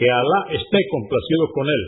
[0.00, 1.84] que Alá esté complacido con él.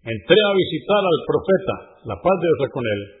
[0.00, 3.20] Entré a visitar al profeta, la paz de Dios con él,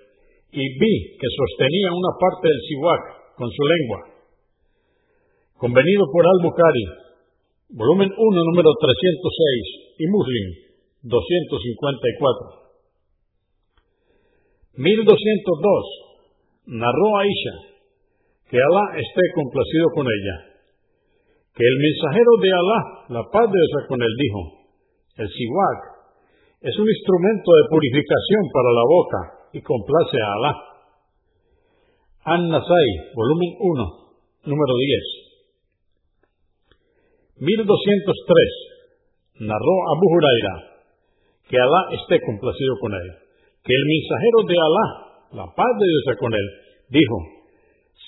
[0.50, 4.00] y vi que sostenía una parte del siwak con su lengua.
[5.60, 7.03] Convenido por Al-Bukhari,
[7.70, 10.46] volumen 1, número 306, y Muslim,
[11.02, 12.64] 254.
[14.76, 16.04] 1202.
[16.66, 17.54] Narró Aisha,
[18.48, 20.36] que Alá esté complacido con ella,
[21.54, 24.40] que el mensajero de Alá, la paz de Dios con él, dijo,
[25.16, 25.80] el siwak
[26.64, 29.20] es un instrumento de purificación para la boca
[29.52, 30.52] y complace a Alá.
[32.24, 35.23] An-Nasai, volumen 1, número 10.
[37.38, 39.42] 1203.
[39.42, 40.54] Narró Abu Huraira,
[41.50, 43.10] que Alá esté complacido con él,
[43.64, 44.86] que el mensajero de Alá,
[45.42, 46.46] la paz de Dios con él,
[46.94, 47.16] dijo,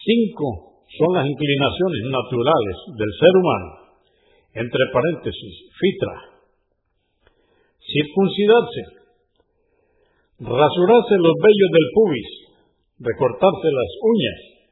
[0.06, 3.98] cinco son las inclinaciones naturales del ser humano,
[4.54, 6.46] entre paréntesis, fitra,
[7.82, 9.10] circuncidarse,
[10.46, 12.30] rasurarse los vellos del pubis,
[13.02, 14.70] recortarse las uñas,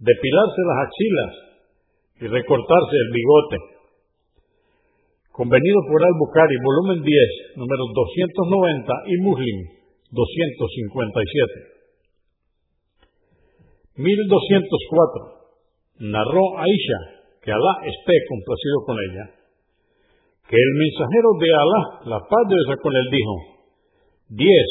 [0.00, 1.45] depilarse las axilas
[2.20, 3.56] y recortarse el bigote.
[5.32, 9.68] Convenido por Al-Bukhari, volumen 10, número 290 y Muslim
[10.10, 11.76] 257.
[13.96, 15.36] 1204.
[16.08, 17.00] Narró Aisha,
[17.42, 19.24] que Alá esté complacido con ella,
[20.48, 21.82] que el mensajero de Alá,
[22.16, 23.36] la paz de Dios con él, dijo,
[24.40, 24.68] diez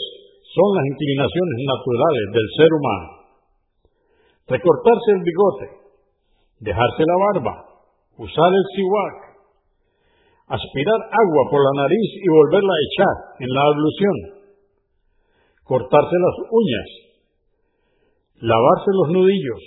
[0.50, 3.08] son las inclinaciones naturales del ser humano.
[4.48, 5.85] Recortarse el bigote,
[6.60, 7.66] dejarse la barba,
[8.18, 9.18] usar el siwak,
[10.48, 14.16] aspirar agua por la nariz y volverla a echar en la ablución,
[15.64, 16.90] cortarse las uñas,
[18.42, 19.62] lavarse los nudillos,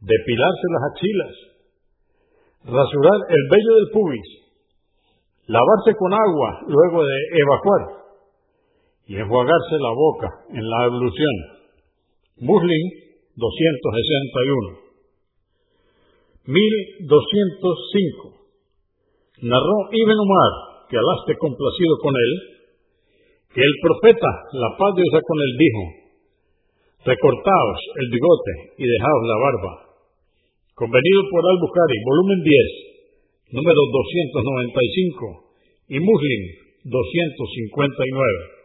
[0.00, 1.34] depilarse las axilas,
[2.64, 4.28] rasurar el vello del pubis,
[5.46, 7.82] lavarse con agua luego de evacuar
[9.06, 11.34] y enjuagarse la boca en la ablución.
[12.40, 12.82] Muslim
[13.36, 14.89] 261.
[16.46, 18.40] 1205.
[19.42, 20.52] Narró Ibn Umar,
[20.88, 22.32] que Alá complacido con él,
[23.54, 25.82] que el profeta, la paz de Dios con él, dijo,
[27.04, 29.72] recortaos el bigote y dejaos la barba.
[30.74, 35.50] Convenido por Al-Bukhari, volumen 10, número 295,
[35.88, 36.42] y Muslim
[36.84, 38.59] 259.